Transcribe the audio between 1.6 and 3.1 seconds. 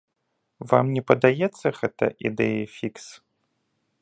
гэта ідэяй фікс?